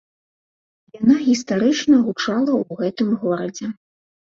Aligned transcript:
Яна 0.99 1.17
гістарычна 1.27 1.95
гучала 2.09 2.51
ў 2.61 2.63
гэтым 2.83 3.15
горадзе. 3.27 3.73